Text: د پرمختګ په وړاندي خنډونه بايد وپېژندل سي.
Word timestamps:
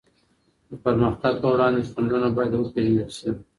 د 0.69 0.71
پرمختګ 0.85 1.33
په 1.41 1.47
وړاندي 1.53 1.81
خنډونه 1.91 2.27
بايد 2.35 2.53
وپېژندل 2.53 3.09
سي. 3.17 3.29